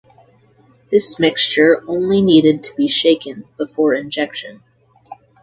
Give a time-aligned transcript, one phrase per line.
[0.89, 4.63] This mixture only needed to be shaken before injection.